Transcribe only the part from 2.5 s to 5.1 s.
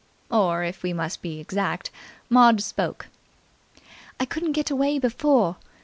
spoke. "I couldn't get away